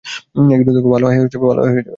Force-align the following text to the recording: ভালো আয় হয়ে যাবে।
ভালো 0.85 1.05
আয় 1.07 1.17
হয়ে 1.17 1.29
যাবে। 1.33 1.81